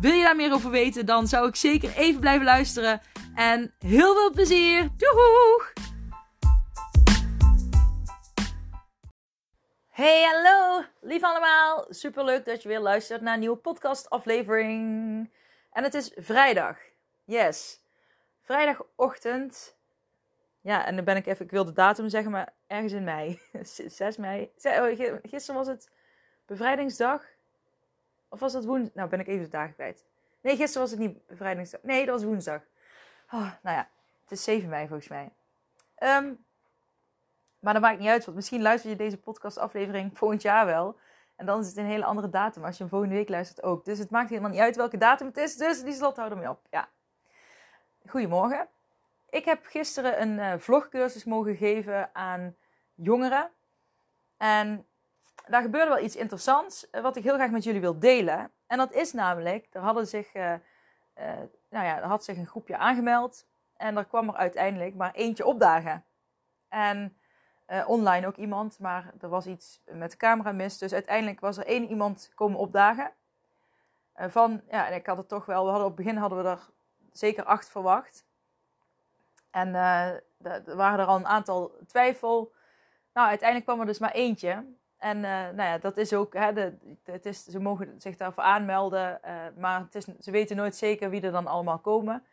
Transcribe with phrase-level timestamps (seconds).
[0.00, 3.00] Wil je daar meer over weten, dan zou ik zeker even blijven luisteren.
[3.34, 4.88] En heel veel plezier!
[4.96, 5.72] Doeg!
[9.90, 10.84] Hey, hallo!
[11.00, 11.86] Lief allemaal!
[11.88, 15.30] Super leuk dat je weer luistert naar een nieuwe podcastaflevering.
[15.72, 16.78] En het is vrijdag.
[17.24, 17.80] Yes.
[18.42, 19.76] Vrijdagochtend.
[20.60, 23.40] Ja, en dan ben ik even, ik wil de datum zeggen, maar ergens in mei.
[23.86, 24.50] 6 mei.
[24.62, 25.90] Oh, gisteren was het
[26.46, 27.33] bevrijdingsdag.
[28.34, 28.94] Of was dat woensdag?
[28.94, 30.04] Nou, ben ik even de dagen kwijt.
[30.40, 31.82] Nee, gisteren was het niet bevrijdingsdag.
[31.82, 32.60] Nee, dat was woensdag.
[33.26, 33.88] Oh, nou ja,
[34.22, 35.32] het is 7 mei volgens mij.
[35.94, 36.32] Ehm,
[37.58, 40.98] maar dat maakt niet uit, want misschien luister je deze podcastaflevering volgend jaar wel.
[41.36, 43.84] En dan is het een hele andere datum als je hem volgende week luistert ook.
[43.84, 45.56] Dus het maakt helemaal niet uit welke datum het is.
[45.56, 46.60] Dus die slot houden ermee op.
[46.70, 46.88] Ja.
[48.06, 48.68] Goedemorgen.
[49.30, 52.56] Ik heb gisteren een uh, vlogcursus mogen geven aan
[52.94, 53.50] jongeren.
[54.36, 54.86] En
[55.46, 58.50] daar gebeurde wel iets interessants, eh, wat ik heel graag met jullie wil delen.
[58.66, 60.58] En dat is namelijk, er hadden zich, uh, uh,
[61.70, 63.46] nou ja, er had zich een groepje aangemeld.
[63.76, 66.04] En er kwam er uiteindelijk maar eentje opdagen.
[66.68, 67.16] En
[67.86, 70.78] online ook iemand, maar er was iets met de camera mis.
[70.78, 73.12] Dus uiteindelijk was er één iemand komen opdagen.
[74.14, 76.48] van, ja, en ik had het toch wel, we hadden op het begin hadden we
[76.48, 76.70] er
[77.12, 78.24] zeker acht verwacht.
[79.50, 80.22] En er
[80.76, 82.52] waren er al een aantal twijfel.
[83.12, 84.64] Nou, uiteindelijk kwam er dus maar eentje.
[85.04, 86.72] En uh, nou ja, dat is ook, hè, de,
[87.04, 91.10] het is, ze mogen zich daarvoor aanmelden, uh, maar het is, ze weten nooit zeker
[91.10, 92.24] wie er dan allemaal komen.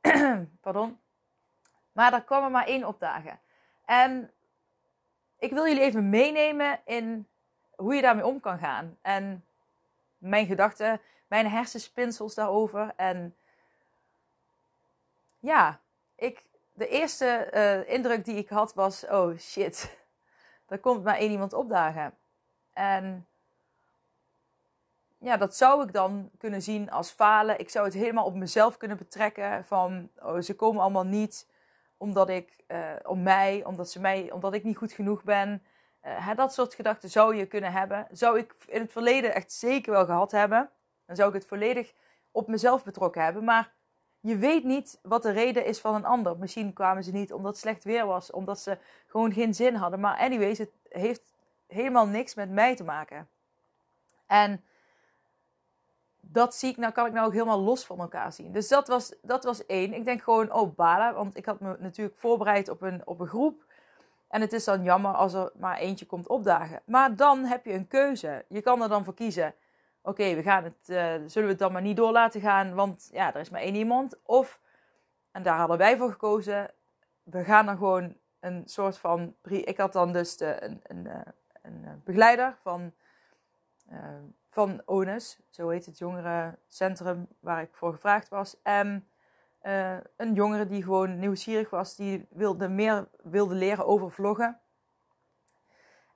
[0.60, 0.98] Pardon.
[1.92, 3.38] Maar er kwam er maar één opdagen.
[3.84, 4.30] En
[5.38, 7.28] ik wil jullie even meenemen in
[7.76, 8.96] hoe je daarmee om kan gaan.
[9.02, 9.44] En
[10.18, 12.92] mijn gedachten, mijn hersenspinsels daarover.
[12.96, 13.36] En
[15.40, 15.80] ja,
[16.16, 20.02] ik, de eerste uh, indruk die ik had was: oh shit
[20.74, 22.14] er komt maar één iemand opdagen.
[22.72, 23.26] En
[25.18, 27.58] ja, dat zou ik dan kunnen zien als falen.
[27.58, 29.64] Ik zou het helemaal op mezelf kunnen betrekken.
[29.64, 31.48] Van oh, ze komen allemaal niet
[31.96, 35.62] omdat ik, uh, om mij, omdat, ze mij, omdat ik niet goed genoeg ben.
[36.04, 38.06] Uh, dat soort gedachten zou je kunnen hebben.
[38.10, 40.70] Zou ik in het verleden echt zeker wel gehad hebben.
[41.06, 41.92] Dan zou ik het volledig
[42.30, 43.44] op mezelf betrokken hebben.
[43.44, 43.72] Maar
[44.24, 46.38] je weet niet wat de reden is van een ander.
[46.38, 50.00] Misschien kwamen ze niet omdat het slecht weer was, omdat ze gewoon geen zin hadden.
[50.00, 51.22] Maar anyways, het heeft
[51.66, 53.28] helemaal niks met mij te maken.
[54.26, 54.64] En
[56.20, 58.52] dat zie ik, nou kan ik nou ook helemaal los van elkaar zien.
[58.52, 59.94] Dus dat was, dat was één.
[59.94, 63.26] Ik denk gewoon, oh balen, want ik had me natuurlijk voorbereid op een, op een
[63.26, 63.64] groep.
[64.28, 66.82] En het is dan jammer als er maar eentje komt opdagen.
[66.84, 68.44] Maar dan heb je een keuze.
[68.48, 69.54] Je kan er dan voor kiezen
[70.04, 70.72] oké, we uh,
[71.26, 73.74] zullen we het dan maar niet door laten gaan, want ja, er is maar één
[73.74, 74.18] iemand.
[74.22, 74.60] Of,
[75.30, 76.70] en daar hadden wij voor gekozen,
[77.22, 81.20] we gaan dan gewoon een soort van, ik had dan dus de, een, een, eh,
[81.62, 82.92] een, eh, begeleider van,
[83.92, 83.98] uh,
[84.50, 88.56] van ONUS, zo heet het jongerencentrum waar ik voor gevraagd was.
[88.62, 89.08] En
[90.16, 94.60] een jongere die gewoon nieuwsgierig was, die wilde meer wilde leren over vloggen.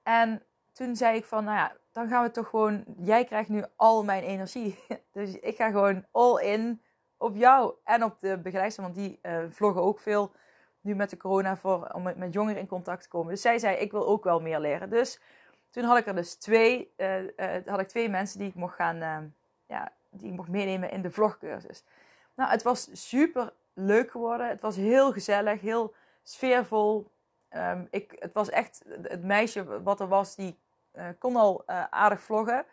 [0.03, 3.65] En toen zei ik van, nou ja, dan gaan we toch gewoon, jij krijgt nu
[3.77, 4.79] al mijn energie.
[5.13, 6.83] Dus ik ga gewoon all in
[7.17, 10.33] op jou en op de begeleidster, want die uh, vloggen ook veel
[10.81, 13.31] nu met de corona voor, om met, jongeren in contact te komen.
[13.31, 14.91] Dus zij zei, ik wil ook wel meer leren.
[14.91, 15.21] Dus
[15.71, 17.29] toen had ik er dus twee, uh, uh,
[17.67, 19.35] had ik twee mensen die ik mocht gaan,
[19.67, 21.85] ja, die ik mocht meenemen in de vlogcursus.
[22.35, 24.49] Nou, het was super leuk geworden.
[24.49, 27.11] Het was heel gezellig, heel sfeervol.
[27.51, 30.59] Um, ik, het was echt het meisje wat er was, die
[31.19, 32.65] kon al uh, aardig vloggen.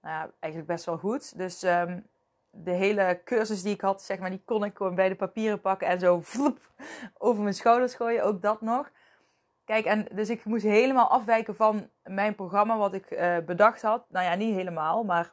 [0.00, 1.38] Nou eigenlijk best wel goed.
[1.38, 2.06] Dus um,
[2.50, 5.60] de hele cursus die ik had, zeg maar, die kon ik gewoon bij de papieren
[5.60, 6.58] pakken en zo vloep,
[7.18, 8.24] over mijn schouders gooien.
[8.24, 8.90] Ook dat nog.
[9.64, 14.04] Kijk, en dus ik moest helemaal afwijken van mijn programma wat ik uh, bedacht had.
[14.08, 15.32] Nou ja, niet helemaal, maar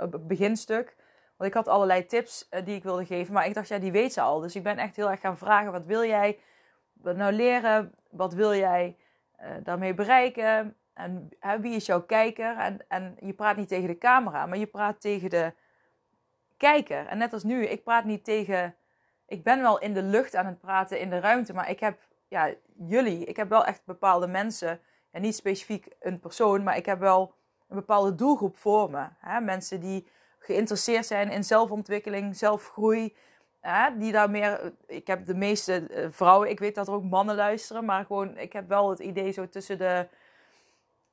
[0.00, 0.96] op het beginstuk.
[1.36, 3.34] Want ik had allerlei tips die ik wilde geven.
[3.34, 4.40] Maar ik dacht, ja, die weet ze al.
[4.40, 6.38] Dus ik ben echt heel erg gaan vragen, wat wil jij
[6.92, 7.94] nou leren?
[8.10, 8.96] Wat wil jij
[9.62, 10.76] daarmee bereiken?
[10.94, 12.56] En hè, wie is jouw kijker?
[12.56, 15.52] En, en je praat niet tegen de camera, maar je praat tegen de
[16.56, 17.06] kijker.
[17.06, 18.74] En net als nu, ik praat niet tegen.
[19.26, 21.98] Ik ben wel in de lucht aan het praten in de ruimte, maar ik heb
[22.28, 22.54] ja,
[22.88, 23.24] jullie.
[23.24, 24.80] Ik heb wel echt bepaalde mensen.
[25.10, 27.34] En niet specifiek een persoon, maar ik heb wel
[27.68, 29.06] een bepaalde doelgroep voor me.
[29.18, 29.40] Hè?
[29.40, 30.06] Mensen die
[30.38, 33.16] geïnteresseerd zijn in zelfontwikkeling, zelfgroei.
[33.98, 34.72] die daar meer.
[34.86, 38.38] Ik heb de meeste eh, vrouwen, ik weet dat er ook mannen luisteren, maar gewoon,
[38.38, 40.08] ik heb wel het idee zo tussen de.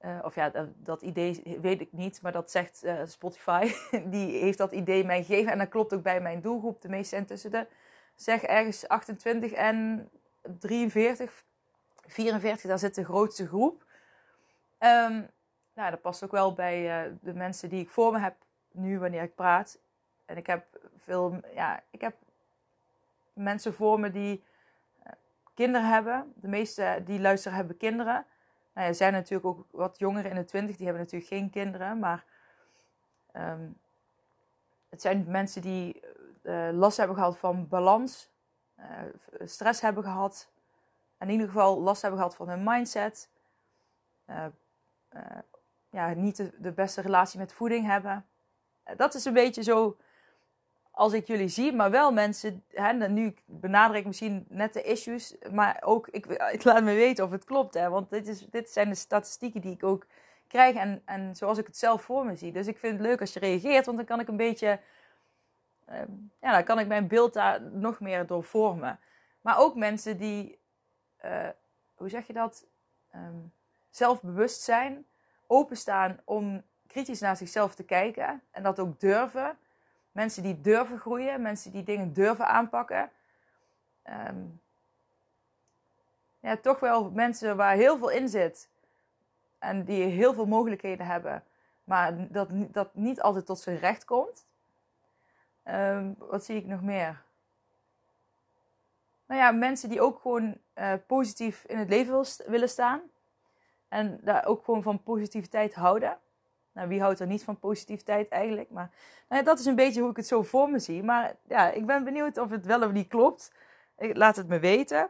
[0.06, 3.72] Uh, of ja, dat, dat, idee weet ik niet, maar dat zegt uh, Spotify.
[4.06, 6.82] Die heeft dat idee mij gegeven en dat klopt ook bij mijn doelgroep.
[6.82, 7.68] De meeste zijn tussen de,
[8.16, 10.10] zeg ergens 28 en
[10.60, 11.44] 43,
[12.06, 13.86] 44, daar zit de grootste groep.
[14.80, 15.30] Um,
[15.74, 18.36] nou, dat past ook wel bij uh, de mensen die ik voor me heb
[18.72, 19.80] nu wanneer ik praat.
[20.26, 20.66] En ik heb
[20.98, 22.16] veel, ja, ik heb
[23.34, 24.44] mensen voor me die
[25.54, 26.34] kinderen hebben.
[26.36, 28.26] De meeste die luisteren hebben kinderen.
[28.74, 32.00] Nou, er zijn natuurlijk ook wat jongeren in de twintig, die hebben natuurlijk geen kinderen.
[32.00, 32.26] Maar
[33.34, 33.80] um,
[34.90, 36.02] het zijn mensen die
[36.44, 38.30] uh, last hebben gehad van balans,
[39.44, 40.50] stress hebben gehad.
[41.20, 43.30] In ieder geval last hebben gehad van hun mindset.
[45.90, 48.26] ja, niet de beste relatie met voeding hebben.
[48.98, 49.98] Dat is een beetje zo
[50.92, 55.36] als ik jullie zie, maar wel mensen, hè, nu benader ik misschien net de issues,
[55.52, 58.70] maar ook, ik, ik laat me weten of het klopt, hè, want dit, is, dit
[58.70, 60.06] zijn de statistieken die ik ook
[60.48, 62.52] krijg en, en zoals ik het zelf voor me zie.
[62.52, 64.80] Dus ik vind het leuk als je reageert, want dan kan ik een beetje,
[65.90, 65.96] uh,
[66.42, 69.00] ja, dan kan ik mijn beeld daar nog meer door vormen.
[69.42, 70.60] Maar ook mensen die,
[71.26, 71.48] uh,
[71.96, 72.66] hoe zeg je dat,
[73.16, 73.52] um,
[73.90, 75.06] zelfbewust zijn,
[75.48, 79.58] openstaan om kritisch naar zichzelf te kijken en dat ook durven.
[80.12, 83.12] Mensen die durven groeien, mensen die dingen durven aanpakken.
[84.10, 84.62] Um,
[86.40, 88.70] ja, toch wel mensen waar heel veel in zit.
[89.60, 91.44] En die heel veel mogelijkheden hebben.
[91.84, 94.46] Maar dat, dat niet altijd tot zijn recht komt.
[95.66, 97.22] Um, wat zie ik nog meer?
[99.26, 103.02] Nou ja, mensen die ook gewoon uh, positief in het leven willen staan.
[103.88, 106.18] En daar ook gewoon van positiviteit houden.
[106.74, 108.70] Nou, wie houdt er niet van positiviteit eigenlijk?
[108.70, 108.92] Maar
[109.30, 111.04] nou ja, dat is een beetje hoe ik het zo voor me zie.
[111.04, 113.52] Maar ja, ik ben benieuwd of het wel of niet klopt.
[113.98, 115.10] Laat het me weten.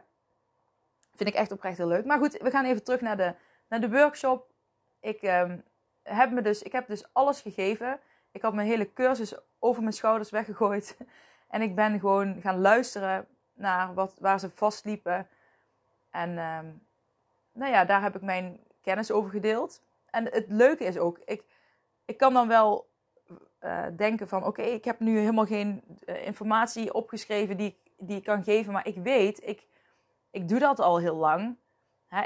[1.14, 2.04] Vind ik echt oprecht heel leuk.
[2.04, 3.34] Maar goed, we gaan even terug naar de,
[3.68, 4.50] naar de workshop.
[5.00, 5.64] Ik, um,
[6.02, 8.00] heb me dus, ik heb dus alles gegeven.
[8.30, 10.96] Ik had mijn hele cursus over mijn schouders weggegooid.
[11.48, 15.28] En ik ben gewoon gaan luisteren naar wat, waar ze vastliepen.
[16.10, 16.86] En um,
[17.52, 19.82] nou ja, daar heb ik mijn kennis over gedeeld.
[20.12, 21.44] En het leuke is ook, ik,
[22.04, 22.90] ik kan dan wel
[23.60, 28.24] uh, denken van oké, ik heb nu helemaal geen uh, informatie opgeschreven die, die ik
[28.24, 28.72] kan geven.
[28.72, 29.66] Maar ik weet, ik,
[30.30, 31.56] ik doe dat al heel lang.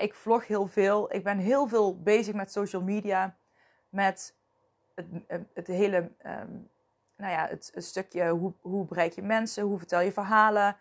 [0.01, 1.15] Ik vlog heel veel.
[1.15, 3.37] Ik ben heel veel bezig met social media.
[3.89, 4.35] Met
[4.95, 5.07] het,
[5.55, 6.71] het hele, um,
[7.17, 10.77] nou ja, het, het, stukje hoe, hoe bereik je mensen, hoe vertel je verhalen.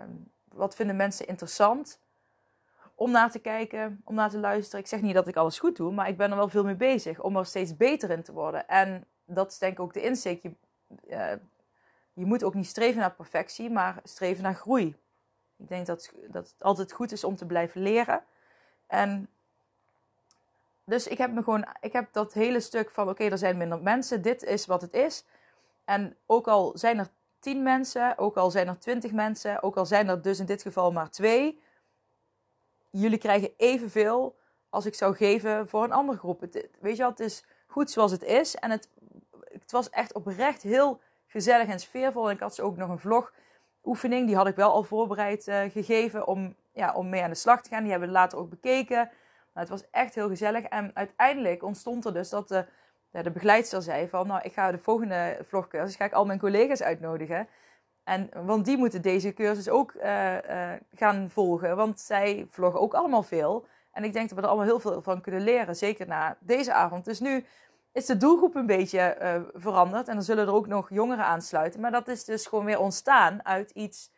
[0.00, 2.01] Um, wat vinden mensen interessant
[3.02, 4.80] om naar te kijken, om naar te luisteren.
[4.80, 6.74] Ik zeg niet dat ik alles goed doe, maar ik ben er wel veel mee
[6.74, 8.68] bezig om er steeds beter in te worden.
[8.68, 10.42] En dat is denk ik ook de insteek.
[10.42, 10.54] Je,
[11.08, 11.32] uh,
[12.12, 14.96] je moet ook niet streven naar perfectie, maar streven naar groei.
[15.56, 18.22] Ik denk dat, dat het altijd goed is om te blijven leren.
[18.86, 19.28] En
[20.84, 23.82] dus ik heb me gewoon, ik heb dat hele stuk van oké, er zijn minder
[23.82, 25.24] mensen, dit is wat het is.
[25.84, 27.08] En ook al zijn er
[27.38, 30.62] tien mensen, ook al zijn er twintig mensen, ook al zijn er dus in dit
[30.62, 31.60] geval maar twee,
[32.92, 34.36] jullie krijgen evenveel
[34.68, 36.40] als ik zou geven voor een andere groep.
[36.80, 38.54] Weet je wel, het is goed zoals het is.
[38.54, 38.88] En het,
[39.40, 42.28] het was echt oprecht heel gezellig en sfeervol.
[42.28, 43.32] En ik had ze ook nog een vlog
[43.84, 44.26] oefening.
[44.26, 47.62] Die had ik wel al voorbereid uh, gegeven om, ja, om mee aan de slag
[47.62, 47.82] te gaan.
[47.82, 48.96] Die hebben we later ook bekeken.
[48.96, 50.64] Nou, het was echt heel gezellig.
[50.64, 52.66] En uiteindelijk ontstond er dus dat de,
[53.10, 54.26] de begeleidster zei van...
[54.26, 57.48] Nou, ik ga de volgende vlogcursus, ga ik al mijn collega's uitnodigen.
[58.04, 61.76] En, want die moeten deze cursus ook uh, uh, gaan volgen.
[61.76, 63.66] Want zij vloggen ook allemaal veel.
[63.92, 65.76] En ik denk dat we er allemaal heel veel van kunnen leren.
[65.76, 67.04] Zeker na deze avond.
[67.04, 67.44] Dus nu
[67.92, 70.08] is de doelgroep een beetje uh, veranderd.
[70.08, 71.80] En dan zullen er ook nog jongeren aansluiten.
[71.80, 74.12] Maar dat is dus gewoon weer ontstaan uit iets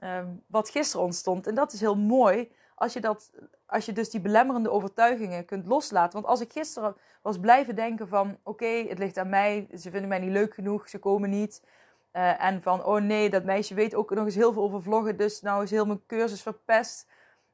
[0.00, 1.46] um, wat gisteren ontstond.
[1.46, 2.52] En dat is heel mooi.
[2.74, 3.30] Als je, dat,
[3.66, 6.12] als je dus die belemmerende overtuigingen kunt loslaten.
[6.12, 8.38] Want als ik gisteren was blijven denken van...
[8.42, 9.68] Oké, het ligt aan mij.
[9.78, 10.88] Ze vinden mij niet leuk genoeg.
[10.88, 11.62] Ze komen niet
[12.16, 15.16] uh, en van, oh nee, dat meisje weet ook nog eens heel veel over vloggen,
[15.16, 17.08] dus nou is heel mijn cursus verpest.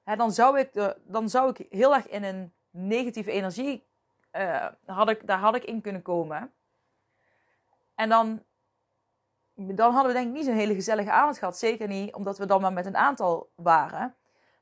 [0.05, 3.87] Hè, dan, zou ik dan zou ik heel erg in een negatieve energie,
[4.33, 6.53] uh, had ik, daar had ik in kunnen komen.
[7.95, 8.43] En dan,
[9.55, 11.59] dan hadden we denk ik niet zo'n hele gezellige avond gehad.
[11.59, 14.15] Zeker niet omdat we dan maar met een aantal waren.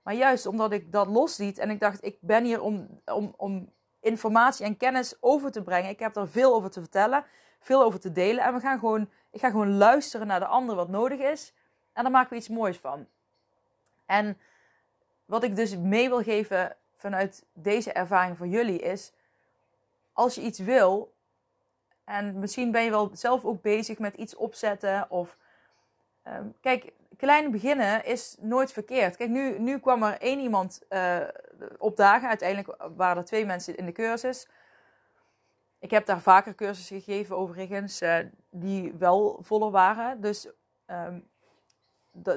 [0.02, 3.72] Maar juist omdat ik dat losliet en ik dacht, ik ben hier om, om, om
[4.00, 5.90] informatie en kennis over te brengen.
[5.90, 7.24] Ik heb er veel over te vertellen,
[7.60, 8.44] veel over te delen.
[8.44, 11.52] En we gaan gewoon ik ga gewoon luisteren naar de ander wat nodig is.
[11.92, 13.06] En daar maken we iets moois van.
[14.06, 14.38] En
[15.24, 19.12] wat ik dus mee wil geven vanuit deze ervaring voor jullie is:
[20.12, 21.14] als je iets wil,
[22.04, 25.36] en misschien ben je wel zelf ook bezig met iets opzetten, of
[26.22, 29.16] ehm, kijk, klein beginnen is nooit verkeerd.
[29.16, 31.20] Kijk, nu, nu kwam er één iemand uh,
[31.78, 32.28] opdagen.
[32.28, 34.48] Uiteindelijk waren er twee mensen in de cursus.
[35.78, 38.18] Ik heb daar vaker cursussen gegeven, overigens, uh,
[38.50, 40.20] die wel voller waren.
[40.20, 40.48] Dus
[40.86, 41.28] um,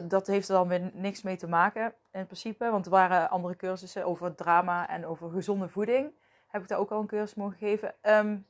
[0.08, 2.70] dat heeft er dan weer niks mee te maken, in principe.
[2.70, 6.12] Want er waren andere cursussen over drama en over gezonde voeding.
[6.48, 7.96] Heb ik daar ook al een cursus mogen geven.
[8.02, 8.48] Um,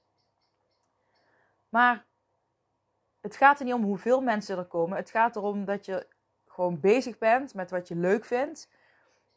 [1.69, 2.05] maar
[3.21, 4.97] het gaat er niet om hoeveel mensen er komen.
[4.97, 6.07] Het gaat erom dat je
[6.47, 8.69] gewoon bezig bent met wat je leuk vindt.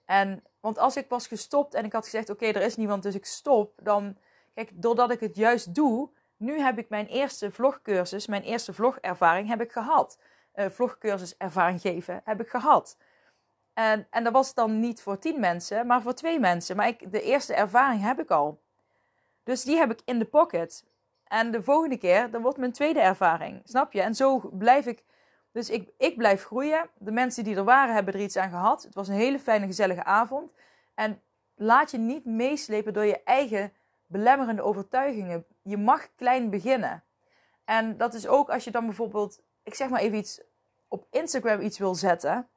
[0.05, 3.15] En, want als ik was gestopt en ik had gezegd: Oké, er is niemand, dus
[3.15, 3.73] ik stop.
[3.83, 4.17] Dan,
[4.55, 9.49] kijk, doordat ik het juist doe, nu heb ik mijn eerste vlogcursus, mijn eerste vlogervaring
[9.49, 10.19] heb ik gehad.
[10.55, 12.97] Uh, vlogcursus ervaring geven heb ik gehad.
[13.75, 16.77] En, en dat was dan niet voor tien mensen, maar voor twee mensen.
[16.77, 18.63] Maar ik, de eerste ervaring heb ik al.
[19.43, 20.85] Dus die heb ik in de pocket.
[21.25, 23.61] En de volgende keer, dan wordt mijn tweede ervaring.
[23.65, 24.01] Snap je?
[24.01, 25.05] En zo blijf ik.
[25.53, 26.91] Dus ik, ik blijf groeien.
[26.99, 28.83] De mensen die er waren, hebben er iets aan gehad.
[28.83, 30.53] Het was een hele fijne, gezellige avond.
[30.95, 31.23] En
[31.55, 33.73] laat je niet meeslepen door je eigen
[34.07, 35.47] belemmerende overtuigingen.
[35.65, 37.05] Je mag klein beginnen.
[37.65, 40.43] En dat is ook als je dan bijvoorbeeld, ik zeg maar even iets,
[40.89, 42.49] op Instagram iets wil zetten.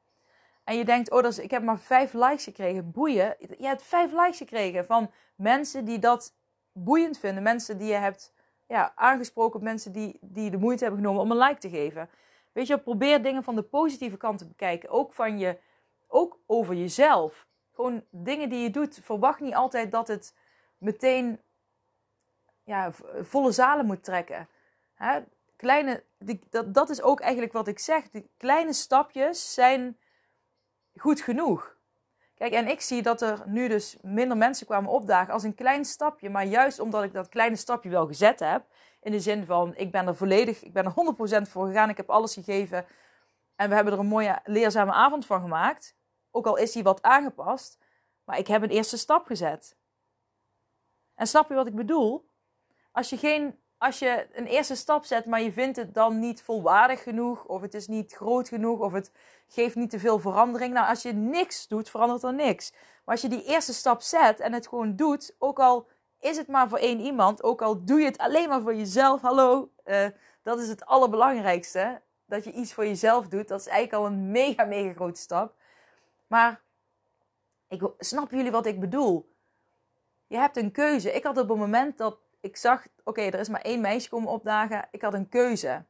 [0.64, 2.90] En je denkt, oh, dat is, ik heb maar vijf likes gekregen.
[2.90, 3.36] Boeien.
[3.38, 6.34] Je hebt vijf likes gekregen van mensen die dat
[6.72, 7.42] boeiend vinden.
[7.42, 8.32] Mensen die je hebt
[8.66, 12.10] ja, aangesproken mensen die, die de moeite hebben genomen om een like te geven.
[12.52, 14.90] Weet je, probeer dingen van de positieve kant te bekijken.
[14.90, 15.58] Ook, van je,
[16.06, 17.46] ook over jezelf.
[17.74, 19.00] Gewoon dingen die je doet.
[19.02, 20.34] Verwacht niet altijd dat het
[20.78, 21.40] meteen
[22.68, 22.90] ja,
[23.22, 24.48] volle zalen moet trekken.
[24.94, 25.20] Hè?
[25.56, 28.10] Kleine, die, dat, dat is ook eigenlijk wat ik zeg.
[28.10, 29.98] Die kleine stapjes zijn
[30.96, 31.76] goed genoeg.
[32.34, 35.84] Kijk, en ik zie dat er nu dus minder mensen kwamen opdagen als een klein
[35.84, 36.30] stapje.
[36.30, 38.64] Maar juist omdat ik dat kleine stapje wel gezet heb.
[39.00, 41.88] In de zin van, ik ben er volledig, ik ben er 100% voor gegaan.
[41.88, 42.86] Ik heb alles gegeven.
[43.56, 45.96] En we hebben er een mooie, leerzame avond van gemaakt.
[46.30, 47.78] Ook al is die wat aangepast.
[48.24, 49.76] Maar ik heb een eerste stap gezet.
[51.14, 52.27] En snap je wat ik bedoel?
[52.98, 56.42] Als je geen als je een eerste stap zet, maar je vindt het dan niet
[56.42, 59.12] volwaardig genoeg, of het is niet groot genoeg, of het
[59.48, 60.72] geeft niet te veel verandering.
[60.74, 62.72] Nou, als je niks doet, verandert er niks.
[62.72, 65.88] Maar als je die eerste stap zet en het gewoon doet, ook al
[66.20, 69.20] is het maar voor één iemand, ook al doe je het alleen maar voor jezelf,
[69.20, 70.06] hallo, uh,
[70.42, 72.00] dat is het allerbelangrijkste.
[72.26, 75.54] Dat je iets voor jezelf doet, dat is eigenlijk al een mega, mega grote stap.
[76.26, 76.60] Maar
[77.68, 79.32] ik, snap jullie wat ik bedoel?
[80.26, 81.12] Je hebt een keuze.
[81.12, 84.30] Ik had op het moment dat ik zag, oké, er is maar één meisje komen
[84.30, 84.88] opdagen.
[84.90, 85.84] Ik had een keuze.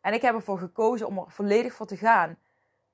[0.00, 2.38] En ik heb ervoor gekozen om er volledig voor te gaan.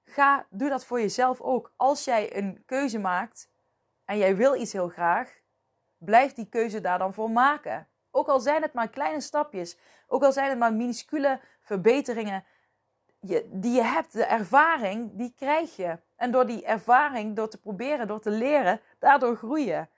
[0.04, 1.72] Ga, doe dat voor jezelf ook.
[1.76, 3.50] Als jij een keuze maakt
[4.04, 5.40] en jij wil iets heel graag,
[5.98, 7.88] blijf die keuze daar dan voor maken.
[8.10, 12.44] Ook al zijn het maar kleine stapjes, ook al zijn het maar minuscule verbeteringen
[13.50, 15.98] die je hebt, de ervaring, die krijg je.
[16.16, 19.88] En door die ervaring, door te proberen, door te leren, daardoor groeien.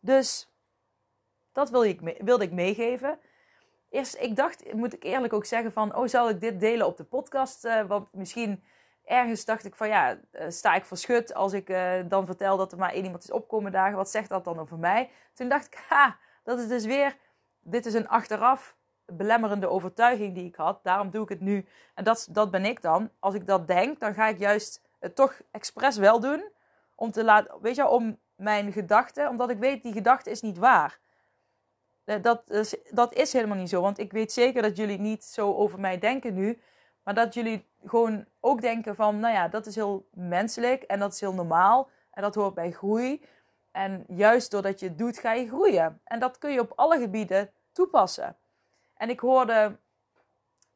[0.00, 0.47] Dus
[1.52, 2.00] dat wilde ik,
[2.40, 3.18] ik meegeven.
[3.90, 6.96] Eerst, ik dacht, moet ik eerlijk ook zeggen van, oh, zal ik dit delen op
[6.96, 7.64] de podcast?
[7.64, 8.64] Uh, want misschien
[9.04, 12.72] ergens dacht ik van, ja, uh, sta ik verschut als ik uh, dan vertel dat
[12.72, 13.96] er maar één iemand is opkomen dagen.
[13.96, 15.10] Wat zegt dat dan over mij?
[15.34, 17.16] Toen dacht ik, ha, dat is dus weer,
[17.60, 18.76] dit is een achteraf
[19.06, 20.80] belemmerende overtuiging die ik had.
[20.82, 21.66] Daarom doe ik het nu.
[21.94, 23.10] En dat, dat ben ik dan.
[23.18, 26.48] Als ik dat denk, dan ga ik juist het toch expres wel doen.
[26.94, 30.58] Om te laten, weet je, om mijn gedachten, omdat ik weet, die gedachte is niet
[30.58, 30.98] waar.
[32.08, 33.80] Eh, dat is, dat is helemaal niet zo.
[33.80, 36.60] Want ik weet zeker dat jullie niet zo over mij denken nu.
[37.02, 41.12] Maar dat jullie gewoon ook denken van, nou ja, dat is heel menselijk en dat
[41.12, 41.90] is heel normaal.
[42.10, 43.24] En dat hoort bij groei.
[43.70, 46.00] En juist doordat je het doet, ga je groeien.
[46.04, 48.36] En dat kun je op alle gebieden toepassen.
[48.94, 49.76] En ik hoorde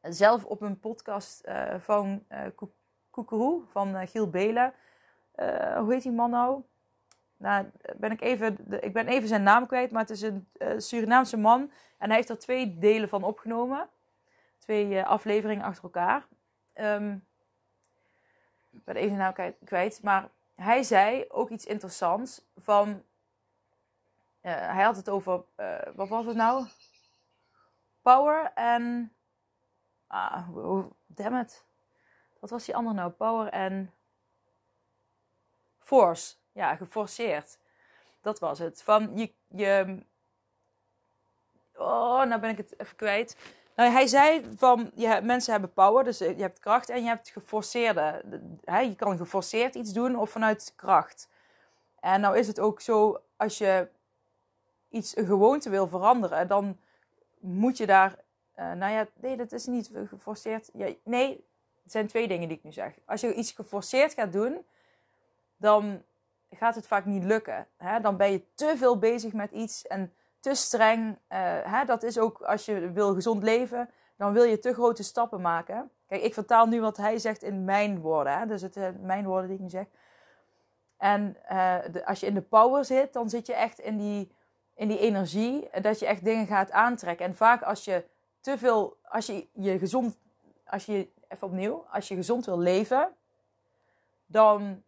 [0.01, 4.73] zelf op een podcast uh, van uh, van uh, Giel Belen.
[5.77, 6.63] hoe heet die man nou?
[7.43, 10.73] Nou, ben ik, even, ik ben even zijn naam kwijt, maar het is een uh,
[10.77, 11.71] Surinaamse man.
[11.97, 13.89] En hij heeft er twee delen van opgenomen.
[14.57, 16.27] Twee uh, afleveringen achter elkaar.
[16.73, 17.25] Um,
[18.71, 20.03] ik ben even de naam kwijt.
[20.03, 22.41] Maar hij zei ook iets interessants.
[22.57, 25.43] Van, uh, hij had het over,
[25.95, 26.67] wat was het nou?
[28.01, 29.13] Power en...
[30.07, 30.47] Ah,
[31.05, 31.65] damn it.
[32.39, 33.11] Wat was die andere nou?
[33.11, 33.93] Power en...
[35.79, 37.57] Force ja, geforceerd.
[38.21, 38.83] Dat was het.
[38.83, 39.97] Van je, je.
[41.75, 43.37] Oh, nou ben ik het even kwijt.
[43.75, 47.29] Nou, hij zei van je, mensen hebben power, dus je hebt kracht en je hebt
[47.29, 48.23] geforceerde.
[48.63, 51.29] Hè, je kan geforceerd iets doen of vanuit kracht.
[51.99, 53.87] En nou is het ook zo, als je
[54.89, 56.77] iets, een gewoonte wil veranderen, dan
[57.39, 58.15] moet je daar.
[58.59, 60.69] Uh, nou ja, nee, dat is niet geforceerd.
[60.73, 61.45] Ja, nee,
[61.83, 62.93] Het zijn twee dingen die ik nu zeg.
[63.05, 64.65] Als je iets geforceerd gaat doen,
[65.57, 66.03] dan
[66.55, 67.67] gaat het vaak niet lukken.
[67.77, 67.99] Hè?
[67.99, 71.07] Dan ben je te veel bezig met iets en te streng.
[71.07, 71.85] Uh, hè?
[71.85, 75.91] Dat is ook als je wil gezond leven, dan wil je te grote stappen maken.
[76.07, 78.37] Kijk, ik vertaal nu wat hij zegt in mijn woorden.
[78.37, 78.45] Hè?
[78.45, 79.85] Dus het uh, mijn woorden die ik nu zeg.
[80.97, 84.31] En uh, de, als je in de power zit, dan zit je echt in die,
[84.73, 85.69] in die energie.
[85.81, 87.25] Dat je echt dingen gaat aantrekken.
[87.25, 88.05] En vaak als je
[88.41, 90.17] te veel, als je je gezond,
[90.65, 93.09] als je, even opnieuw, als je gezond wil leven,
[94.25, 94.83] dan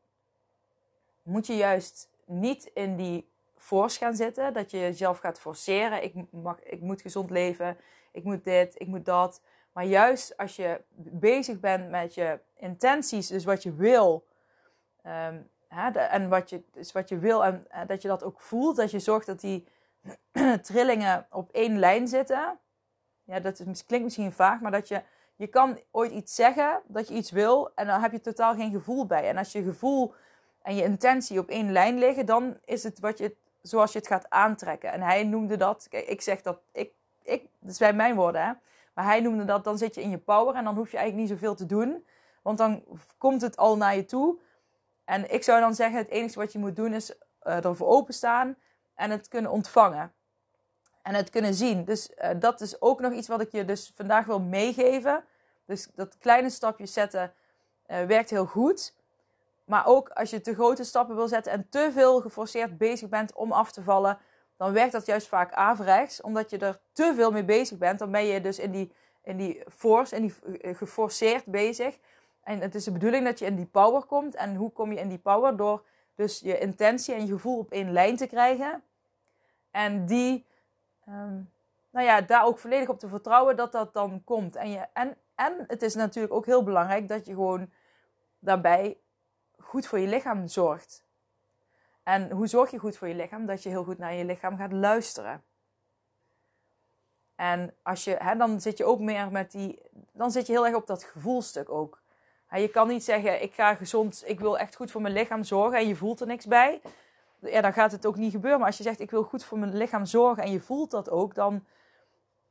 [1.25, 4.53] moet je juist niet in die force gaan zitten.
[4.53, 6.03] Dat je jezelf gaat forceren.
[6.03, 7.77] Ik, mag, ik moet gezond leven.
[8.11, 8.75] Ik moet dit.
[8.77, 9.41] Ik moet dat.
[9.71, 14.25] Maar juist als je bezig bent met je intenties, dus wat je wil.
[15.05, 18.41] Um, hè, en wat je, dus wat je wil en uh, dat je dat ook
[18.41, 18.75] voelt.
[18.75, 19.67] Dat je zorgt dat die
[20.61, 22.59] trillingen op één lijn zitten.
[23.23, 25.01] Ja, dat klinkt misschien vaag, maar dat je,
[25.35, 28.71] je kan ooit iets zeggen dat je iets wil en dan heb je totaal geen
[28.71, 29.29] gevoel bij.
[29.29, 30.13] En als je gevoel
[30.65, 34.07] en je intentie op één lijn liggen, dan is het wat je, zoals je het
[34.07, 34.91] gaat aantrekken.
[34.91, 36.91] En hij noemde dat, kijk, ik zeg dat, ik,
[37.23, 38.51] ik, dat zijn mijn woorden, hè.
[38.93, 41.29] Maar hij noemde dat, dan zit je in je power en dan hoef je eigenlijk
[41.29, 42.05] niet zoveel te doen.
[42.41, 42.83] Want dan
[43.17, 44.37] komt het al naar je toe.
[45.03, 47.11] En ik zou dan zeggen, het enige wat je moet doen is
[47.43, 48.55] uh, ervoor openstaan
[48.95, 50.13] en het kunnen ontvangen.
[51.01, 51.85] En het kunnen zien.
[51.85, 55.23] Dus uh, dat is ook nog iets wat ik je dus vandaag wil meegeven.
[55.65, 57.33] Dus dat kleine stapjes zetten
[57.87, 58.94] uh, werkt heel goed.
[59.65, 63.33] Maar ook als je te grote stappen wil zetten en te veel geforceerd bezig bent
[63.33, 64.17] om af te vallen,
[64.57, 66.21] dan werkt dat juist vaak averechts.
[66.21, 67.99] Omdat je er te veel mee bezig bent.
[67.99, 68.91] Dan ben je dus in die,
[69.23, 71.97] in die force, in die eh, geforceerd bezig.
[72.43, 74.35] En het is de bedoeling dat je in die power komt.
[74.35, 75.55] En hoe kom je in die power?
[75.55, 75.83] Door
[76.15, 78.83] dus je intentie en je gevoel op één lijn te krijgen.
[79.71, 80.45] En die,
[81.07, 81.51] um,
[81.89, 84.55] nou ja, daar ook volledig op te vertrouwen dat dat dan komt.
[84.55, 87.69] En, je, en, en het is natuurlijk ook heel belangrijk dat je gewoon
[88.39, 88.97] daarbij
[89.65, 91.03] goed voor je lichaam zorgt.
[92.03, 93.45] En hoe zorg je goed voor je lichaam?
[93.45, 95.43] Dat je heel goed naar je lichaam gaat luisteren.
[97.35, 99.81] En als je, hè, dan zit je ook meer met die.
[100.11, 102.01] Dan zit je heel erg op dat gevoelstuk ook.
[102.51, 105.77] Je kan niet zeggen: ik ga gezond, ik wil echt goed voor mijn lichaam zorgen
[105.77, 106.81] en je voelt er niks bij.
[107.39, 108.59] Ja, dan gaat het ook niet gebeuren.
[108.59, 111.09] Maar als je zegt: ik wil goed voor mijn lichaam zorgen en je voelt dat
[111.09, 111.65] ook, dan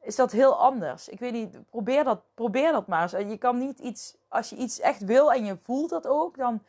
[0.00, 1.08] is dat heel anders.
[1.08, 3.30] Ik weet niet, probeer dat, probeer dat maar eens.
[3.30, 6.62] Je kan niet iets, als je iets echt wil en je voelt dat ook, dan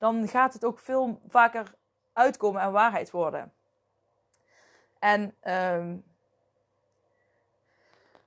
[0.00, 1.74] dan gaat het ook veel vaker
[2.12, 3.52] uitkomen en waarheid worden.
[4.98, 6.04] En um,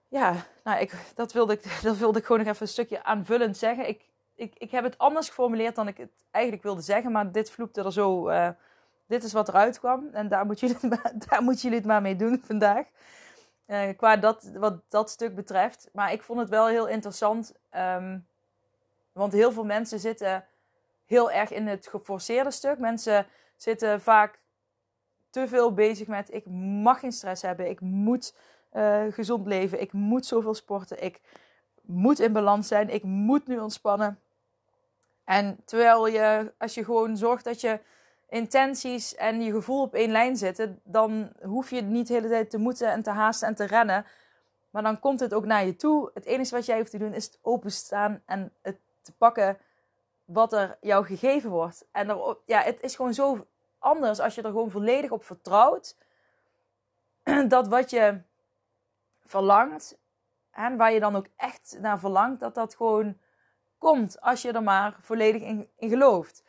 [0.07, 3.57] ja, nou, ik, dat, wilde ik, dat wilde ik gewoon nog even een stukje aanvullend
[3.57, 3.87] zeggen.
[3.87, 7.51] Ik, ik, ik heb het anders geformuleerd dan ik het eigenlijk wilde zeggen, maar dit
[7.51, 8.29] vloepte er zo.
[8.29, 8.49] Uh,
[9.07, 10.77] dit is wat eruit kwam en daar, moet jullie,
[11.27, 12.85] daar moeten jullie het maar mee doen vandaag.
[13.67, 15.89] Uh, qua dat, wat dat stuk betreft.
[15.93, 17.53] Maar ik vond het wel heel interessant.
[17.75, 18.27] Um,
[19.11, 20.45] want heel veel mensen zitten
[21.05, 22.79] heel erg in het geforceerde stuk.
[22.79, 24.39] Mensen zitten vaak
[25.29, 26.45] te veel bezig met: ik
[26.83, 28.35] mag geen stress hebben, ik moet
[28.73, 31.21] uh, gezond leven, ik moet zoveel sporten, ik
[31.81, 34.19] moet in balans zijn, ik moet nu ontspannen.
[35.23, 37.79] En terwijl je, als je gewoon zorgt dat je
[38.29, 42.49] intenties en je gevoel op één lijn zitten, dan hoef je niet de hele tijd
[42.49, 44.05] te moeten en te haasten en te rennen.
[44.69, 46.11] Maar dan komt het ook naar je toe.
[46.13, 49.57] Het enige wat jij hoeft te doen is openstaan en het te pakken
[50.33, 51.87] wat er jou gegeven wordt.
[51.91, 53.47] En er, ja, het is gewoon zo
[53.79, 55.97] anders als je er gewoon volledig op vertrouwt.
[57.47, 58.21] Dat wat je
[59.25, 59.97] verlangt,
[60.51, 63.17] en waar je dan ook echt naar verlangt, dat dat gewoon
[63.77, 66.43] komt als je er maar volledig in, in gelooft.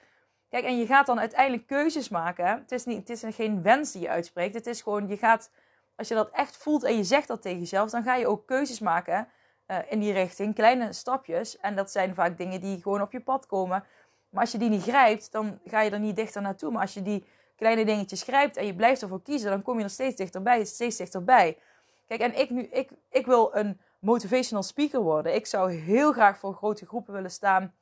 [0.49, 2.47] Kijk, en je gaat dan uiteindelijk keuzes maken.
[2.47, 4.55] Het is, niet, het is geen wens die je uitspreekt.
[4.55, 5.51] Het is gewoon, je gaat,
[5.97, 8.47] als je dat echt voelt en je zegt dat tegen jezelf, dan ga je ook
[8.47, 9.29] keuzes maken
[9.67, 10.55] uh, in die richting.
[10.55, 11.59] Kleine stapjes.
[11.59, 13.85] En dat zijn vaak dingen die gewoon op je pad komen.
[14.29, 16.71] Maar als je die niet grijpt, dan ga je er niet dichter naartoe.
[16.71, 17.25] Maar als je die
[17.57, 20.97] kleine dingetjes grijpt en je blijft ervoor kiezen, dan kom je er steeds dichterbij, steeds
[20.97, 21.59] dichterbij.
[22.07, 25.35] Kijk, en ik nu, ik, ik wil een motivational speaker worden.
[25.35, 27.75] Ik zou heel graag voor grote groepen willen staan.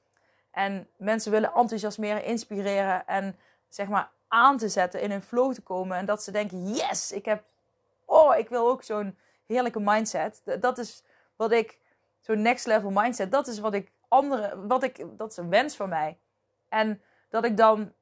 [0.50, 3.36] En mensen willen enthousiasmeren, inspireren en
[3.68, 5.96] zeg maar aan te zetten, in hun flow te komen.
[5.96, 7.44] En dat ze denken, yes, ik heb,
[8.04, 10.42] oh, ik wil ook zo'n heerlijke mindset.
[10.60, 11.04] Dat is
[11.36, 11.78] wat ik,
[12.20, 15.76] zo'n next level mindset, dat is wat ik andere, wat ik, dat is een wens
[15.76, 16.18] van mij.
[16.68, 17.92] En dat ik dan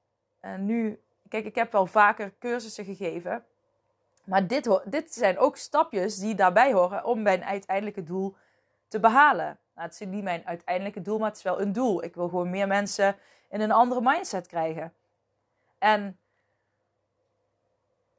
[0.42, 3.44] uh, nu, kijk, ik heb wel vaker cursussen gegeven.
[4.24, 8.36] Maar dit, dit zijn ook stapjes die daarbij horen om mijn uiteindelijke doel
[8.88, 9.58] te behalen.
[9.74, 12.04] Nou, het is niet mijn uiteindelijke doel, maar het is wel een doel.
[12.04, 13.16] Ik wil gewoon meer mensen
[13.48, 14.92] in een andere mindset krijgen.
[15.78, 16.18] En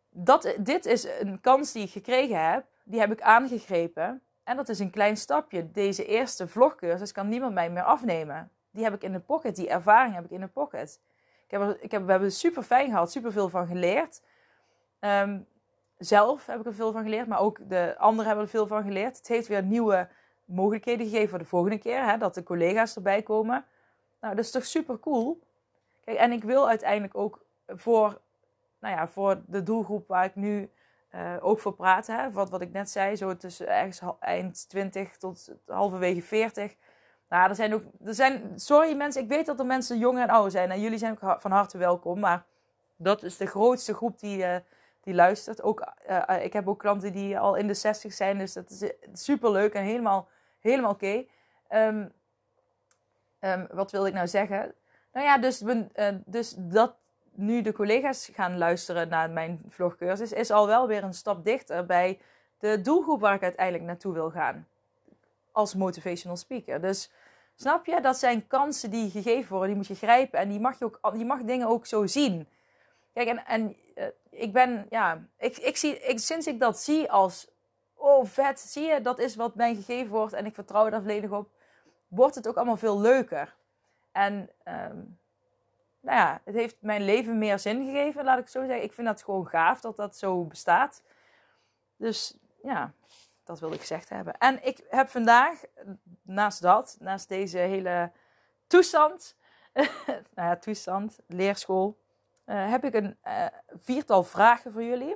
[0.09, 2.65] dat, dit is een kans die ik gekregen heb.
[2.83, 4.21] Die heb ik aangegrepen.
[4.51, 5.71] En dat is een klein stapje.
[5.71, 8.51] Deze eerste vlogcursus kan niemand mij meer afnemen.
[8.71, 9.55] Die heb ik in de pocket.
[9.55, 10.99] Die ervaring heb ik in de pocket.
[11.47, 13.11] Ik heb ik heb, we hebben super fijn gehad.
[13.11, 14.21] Super veel van geleerd.
[14.99, 15.39] Ehm,
[15.97, 17.27] zelf heb ik er veel van geleerd.
[17.27, 19.17] Maar ook de anderen hebben er veel van geleerd.
[19.17, 20.09] Het heeft weer nieuwe
[20.45, 22.03] mogelijkheden gegeven voor de volgende keer.
[22.03, 23.65] Hè, dat de collega's erbij komen.
[24.21, 25.39] Nou, dat is toch super cool.
[26.03, 28.21] Kijk, en ik wil uiteindelijk ook voor,
[28.79, 30.69] nou ja, voor de doelgroep waar ik nu
[31.15, 32.15] uh, ook voor praten.
[32.15, 32.31] Hè?
[32.31, 36.75] Wat, wat ik net zei, zo tussen ergens eind 20 tot halverwege 40.
[37.29, 40.29] Nou, er zijn ook, er zijn, sorry mensen, ik weet dat er mensen jong en
[40.29, 40.71] oud zijn.
[40.71, 42.19] En jullie zijn ook van harte welkom.
[42.19, 42.45] Maar
[42.95, 44.55] dat is de grootste groep die, uh,
[45.01, 45.61] die luistert.
[45.61, 48.37] Ook, uh, ik heb ook klanten die al in de 60 zijn.
[48.37, 50.27] Dus dat is super leuk en helemaal,
[50.59, 51.25] helemaal oké.
[51.69, 52.11] Um,
[53.39, 54.73] um, wat wil ik nou zeggen?
[55.13, 55.63] Nou ja, dus,
[56.25, 56.95] dus dat,
[57.31, 61.85] nu de collega's gaan luisteren naar mijn vlogcursus, is al wel weer een stap dichter
[61.85, 62.19] bij
[62.57, 64.67] de doelgroep waar ik uiteindelijk naartoe wil gaan.
[65.51, 66.81] Als motivational speaker.
[66.81, 67.11] Dus
[67.55, 70.79] snap je, dat zijn kansen die gegeven worden, die moet je grijpen en die mag
[70.79, 72.47] je, ook, je mag dingen ook zo zien.
[73.13, 77.11] Kijk, en, en uh, ik ben, ja, ik, ik zie, ik, sinds ik dat zie
[77.11, 77.47] als,
[77.93, 81.31] oh vet, zie je, dat is wat mij gegeven wordt en ik vertrouw daar volledig
[81.31, 81.49] op,
[82.07, 83.55] wordt het ook allemaal veel leuker.
[84.11, 85.19] En um,
[86.01, 88.83] nou ja, het heeft mijn leven meer zin gegeven, laat ik zo zeggen.
[88.83, 91.03] Ik vind dat gewoon gaaf dat dat zo bestaat.
[91.97, 92.93] Dus ja,
[93.43, 94.37] dat wilde ik gezegd hebben.
[94.37, 95.63] En ik heb vandaag,
[96.21, 98.11] naast dat, naast deze hele
[98.67, 99.37] toestand,
[100.35, 101.99] nou ja, toestand, leerschool,
[102.45, 103.45] uh, heb ik een uh,
[103.77, 105.15] viertal vragen voor jullie.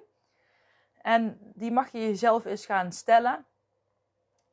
[1.01, 3.45] En die mag je jezelf eens gaan stellen.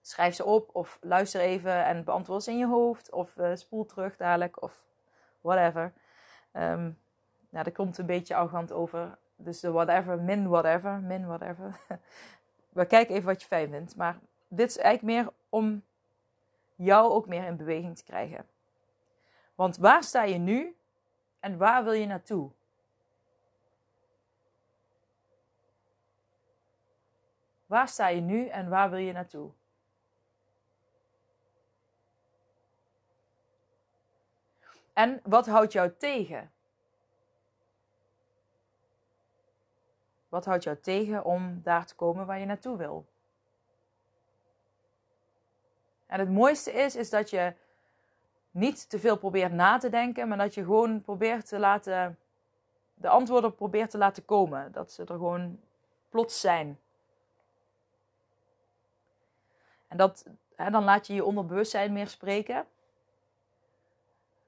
[0.01, 3.11] Schrijf ze op of luister even en beantwoord ze in je hoofd.
[3.11, 4.85] Of uh, spoel terug dadelijk of
[5.41, 5.93] whatever.
[6.53, 6.99] Um,
[7.49, 9.19] nou, dat komt een beetje arrogant over.
[9.37, 11.81] Dus de whatever, min whatever, min whatever.
[12.69, 13.97] We kijken even wat je fijn vindt.
[13.97, 15.83] Maar dit is eigenlijk meer om
[16.75, 18.47] jou ook meer in beweging te krijgen.
[19.55, 20.77] Want waar sta je nu
[21.41, 22.51] en waar wil je naartoe?
[27.67, 29.51] Waar sta je nu en waar wil je naartoe?
[34.93, 36.53] En wat houdt jou tegen?
[40.29, 43.07] Wat houdt jou tegen om daar te komen waar je naartoe wil?
[46.07, 47.55] En het mooiste is, is dat je
[48.51, 52.19] niet te veel probeert na te denken, maar dat je gewoon probeert te laten,
[52.95, 54.73] de antwoorden probeert te laten komen.
[54.73, 55.61] Dat ze er gewoon
[56.09, 56.79] plots zijn.
[59.89, 60.27] En dat,
[60.57, 62.67] hè, dan laat je je onderbewustzijn meer spreken.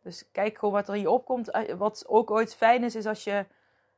[0.05, 1.51] Dus kijk gewoon wat er je opkomt.
[1.51, 3.47] Eh, wat ook ooit fijn is, is als je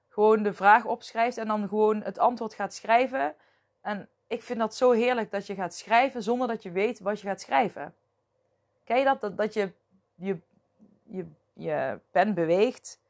[0.09, 3.35] gewoon de vraag opschrijft en dan gewoon het antwoord gaat schrijven.
[3.81, 7.21] En ik vind dat zo heerlijk dat je gaat schrijven zonder dat je weet wat
[7.21, 7.95] je gaat schrijven.
[8.85, 9.21] Ken je dat?
[9.21, 9.73] Dat, dat je,
[10.15, 10.39] je,
[11.03, 13.01] je je pen beweegt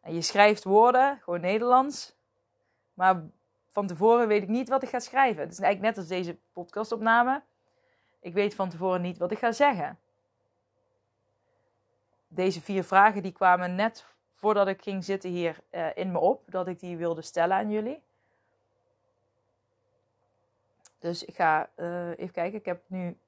[0.00, 2.16] en je schrijft woorden, gewoon Nederlands.
[2.94, 3.22] Maar
[3.68, 5.42] van tevoren weet ik niet wat ik ga schrijven.
[5.42, 7.42] Het is eigenlijk net als deze podcastopname.
[8.20, 9.98] Ik weet van tevoren niet wat ik ga zeggen
[12.28, 16.42] deze vier vragen die kwamen net voordat ik ging zitten hier uh, in me op.
[16.46, 18.02] Dat ik die wilde stellen aan jullie.
[20.98, 22.58] Dus ik ga uh, even kijken.
[22.58, 23.18] Ik heb nu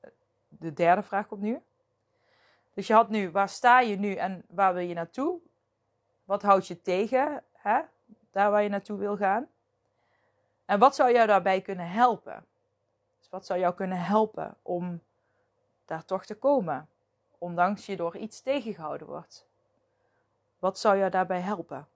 [0.00, 0.10] eh,
[0.48, 1.60] de derde vraag komt nu.
[2.74, 5.40] Dus je had nu, waar sta je nu en waar wil je naartoe?
[6.24, 7.80] Wat houdt je tegen, hè?
[8.30, 9.48] daar waar je naartoe wil gaan?
[10.64, 12.46] En wat zou jou daarbij kunnen helpen?
[13.18, 15.00] Dus wat zou jou kunnen helpen om
[15.84, 16.88] daar toch te komen?
[17.38, 19.46] Ondanks je door iets tegengehouden wordt?
[20.58, 21.88] Wat zou jou daarbij helpen?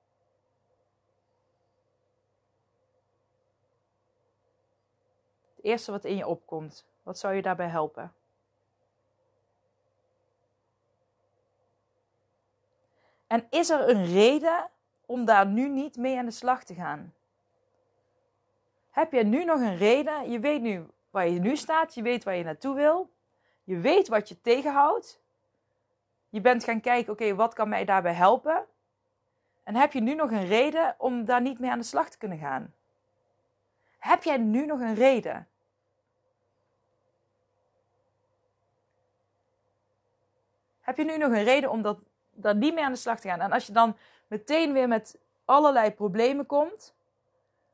[5.55, 8.15] Het eerste wat in je opkomt, wat zou je daarbij helpen?
[13.27, 14.71] En is er een reden
[15.07, 17.15] om daar nu niet mee aan de slag te gaan?
[18.91, 20.31] Heb je nu nog een reden?
[20.31, 23.11] Je weet nu waar je nu staat, je weet waar je naartoe wil,
[23.65, 25.22] je weet wat je tegenhoudt.
[26.33, 28.65] Je bent gaan kijken, oké, wat kan mij daarbij helpen?
[29.63, 32.19] En heb je nu nog een reden om daar niet mee aan de slag te
[32.19, 32.75] kunnen gaan?
[33.99, 35.49] Heb jij nu nog een reden?
[40.81, 41.99] Heb je nu nog een reden om dat,
[42.31, 43.41] daar niet mee aan de slag te gaan?
[43.41, 46.95] En als je dan meteen weer met allerlei problemen komt,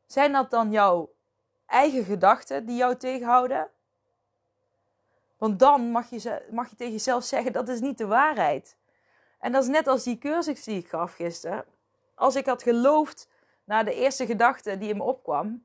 [0.06, 1.12] zijn dat dan jouw
[1.66, 3.70] eigen gedachten die jou tegenhouden?
[5.38, 8.76] Want dan mag je, mag je tegen jezelf zeggen, dat is niet de waarheid.
[9.38, 11.64] En dat is net als die cursus die ik gaf gisteren.
[12.14, 13.28] Als ik had geloofd
[13.64, 15.64] naar de eerste gedachte die in me opkwam,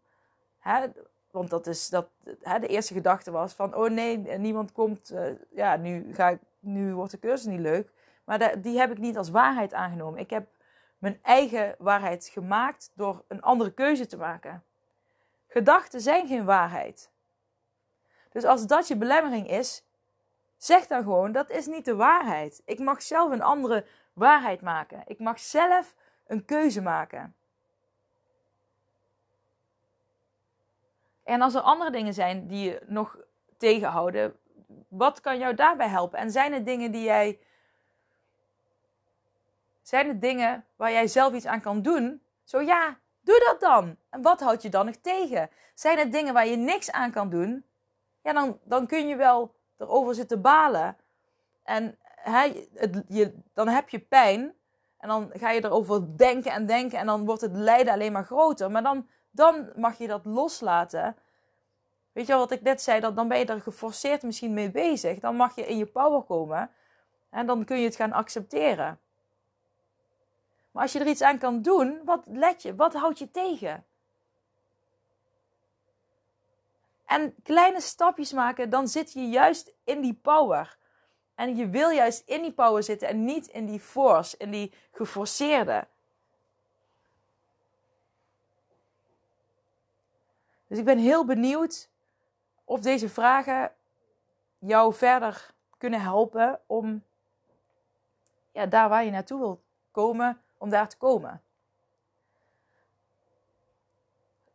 [0.60, 0.86] hè,
[1.32, 2.08] want dat is dat
[2.42, 5.12] hè, de eerste gedachte was van oh nee, niemand komt.
[5.12, 7.92] Uh, ja, nu, ga ik, nu wordt de cursus niet leuk.
[8.24, 10.20] Maar die heb ik niet als waarheid aangenomen.
[10.20, 10.48] Ik heb
[10.98, 14.64] mijn eigen waarheid gemaakt door een andere keuze te maken.
[15.48, 17.12] Gedachten zijn geen waarheid.
[18.34, 19.84] Dus als dat je belemmering is,
[20.58, 22.62] zeg dan gewoon: dat is niet de waarheid.
[22.66, 25.02] Ik mag zelf een andere waarheid maken.
[25.06, 25.96] Ik mag zelf
[26.28, 27.36] een keuze maken.
[31.24, 33.18] En als er andere dingen zijn die je nog
[33.58, 34.38] tegenhouden,
[34.88, 36.20] wat kan jou daarbij helpen?
[36.20, 37.40] En zijn er dingen die jij.
[39.82, 42.22] Zijn er dingen waar jij zelf iets aan kan doen?
[42.44, 43.98] Zo ja, doe dat dan.
[44.10, 45.50] En wat houdt je dan nog tegen?
[45.74, 47.66] Zijn er dingen waar je niks aan kan doen?
[48.24, 50.98] Ja, dan, dan kun je wel erover zitten balen.
[51.64, 54.54] En hij, het, je, dan heb je pijn.
[54.98, 57.00] En dan ga je erover denken en denken.
[57.00, 58.72] En dan wordt het lijden alleen maar groter.
[58.72, 61.18] Maar dan dan mag je dat loslaten.
[62.12, 63.00] Weet je wat ik net zei?
[63.00, 65.20] Dat dan ben je er geforceerd misschien mee bezig.
[65.20, 66.70] Dan mag je in je power komen.
[67.30, 69.00] En dan kun je het gaan accepteren.
[70.72, 72.76] Maar als je er iets aan kan doen, wat let je?
[72.76, 73.86] Wat houdt je tegen?
[77.14, 80.78] En kleine stapjes maken, dan zit je juist in die power.
[81.36, 84.74] En je wil juist in die power zitten en niet in die force, in die
[84.92, 85.88] geforceerde.
[90.68, 91.90] Dus ik ben heel benieuwd
[92.64, 93.72] of deze vragen
[94.60, 97.04] jou verder kunnen helpen om
[98.52, 101.42] ja, daar waar je naartoe wilt komen, om daar te komen.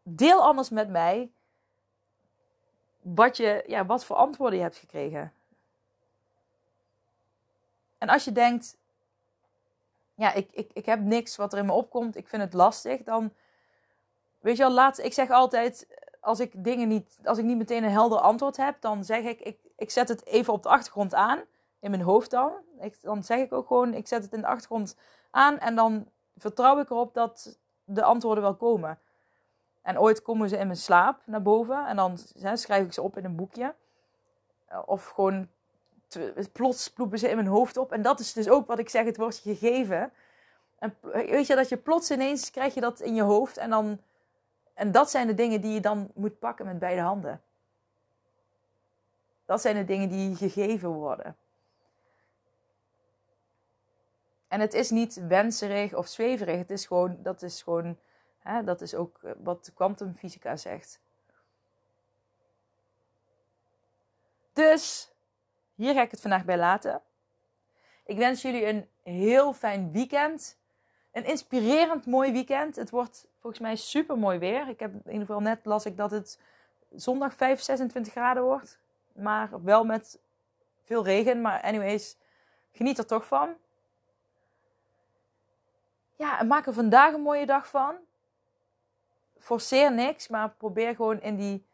[0.03, 1.33] Deel anders met mij
[3.01, 5.33] wat, je, ja, wat voor antwoorden je hebt gekregen.
[7.99, 8.77] En als je denkt,
[10.15, 13.03] ja, ik, ik, ik heb niks wat er in me opkomt, ik vind het lastig,
[13.03, 13.33] dan
[14.39, 15.87] weet je wel, laat, ik zeg altijd,
[16.21, 19.41] als ik dingen niet, als ik niet meteen een helder antwoord heb, dan zeg ik,
[19.41, 21.41] ik, ik zet het even op de achtergrond aan.
[21.81, 22.53] In mijn hoofd dan.
[22.81, 24.97] Ik, dan zeg ik ook gewoon, ik zet het in de achtergrond
[25.31, 28.99] aan en dan vertrouw ik erop dat de antwoorden wel komen.
[29.89, 33.03] En ooit komen ze in mijn slaap naar boven en dan hè, schrijf ik ze
[33.03, 33.75] op in een boekje.
[34.85, 35.49] Of gewoon
[36.53, 37.93] plots ploepen ze in mijn hoofd op.
[37.93, 40.13] En dat is dus ook wat ik zeg, het wordt gegeven.
[40.79, 44.01] En weet je, dat je plots ineens krijg je dat in je hoofd en dan
[44.75, 47.43] en dat zijn de dingen die je dan moet pakken met beide handen.
[49.45, 51.37] Dat zijn de dingen die gegeven worden.
[54.49, 56.59] En het is niet wenserig of zweverig.
[56.59, 57.99] Het is gewoon, dat is gewoon,
[58.51, 61.01] hè, dat is ook wat kwantumfysica zegt.
[64.53, 65.13] Dus,
[65.75, 67.03] hier ga ik het vandaag bij laten.
[68.05, 70.59] Ik wens jullie een heel fijn weekend
[71.19, 72.77] een inspirerend mooi weekend.
[72.77, 74.69] Het wordt volgens mij super mooi weer.
[74.69, 76.41] Ik heb in ieder geval net las ik dat het
[76.91, 78.79] zondag 5, 26 graden wordt.
[79.13, 80.21] Maar wel met
[80.83, 81.41] veel regen.
[81.41, 82.17] Maar anyways,
[82.73, 83.55] geniet er toch van.
[86.17, 87.95] Ja, en maak er vandaag een mooie dag van.
[89.49, 91.67] Forceer niks, maar probeer gewoon in die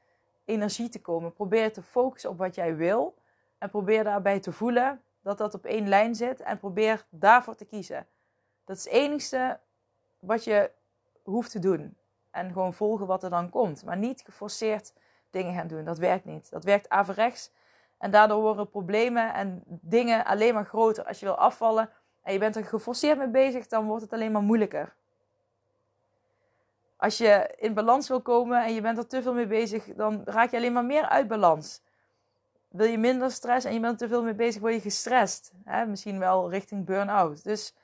[0.44, 1.32] energie te komen.
[1.32, 3.14] Probeer te focussen op wat jij wil.
[3.58, 6.40] En probeer daarbij te voelen dat dat op één lijn zit.
[6.40, 8.06] En probeer daarvoor te kiezen.
[8.64, 9.58] Dat is het enigste
[10.18, 10.70] wat je
[11.22, 11.96] hoeft te doen.
[12.30, 13.84] En gewoon volgen wat er dan komt.
[13.84, 14.92] Maar niet geforceerd
[15.30, 15.84] dingen gaan doen.
[15.84, 16.50] Dat werkt niet.
[16.50, 17.52] Dat werkt averechts.
[17.98, 21.04] En daardoor worden problemen en dingen alleen maar groter.
[21.04, 21.90] Als je wil afvallen
[22.22, 24.94] en je bent er geforceerd mee bezig, dan wordt het alleen maar moeilijker.
[27.04, 30.22] Als je in balans wil komen en je bent er te veel mee bezig, dan
[30.24, 31.82] raak je alleen maar meer uit balans.
[32.68, 35.52] Wil je minder stress en je bent er te veel mee bezig, word je gestrest.
[35.64, 35.86] Hè?
[35.86, 37.44] Misschien wel richting burn-out.
[37.44, 37.74] Dus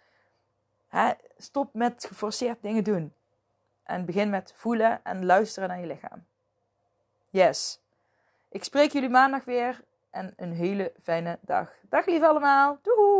[0.88, 3.12] Hè, stop met geforceerd dingen doen.
[3.82, 6.24] En begin met voelen en luisteren naar je lichaam.
[7.30, 7.80] Yes.
[8.48, 9.80] Ik spreek jullie maandag weer
[10.10, 11.72] en een hele fijne dag.
[11.88, 12.78] Dag lief allemaal.
[12.82, 13.19] Doeg!